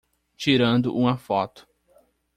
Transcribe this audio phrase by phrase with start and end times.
[0.35, 1.67] Tirando uma foto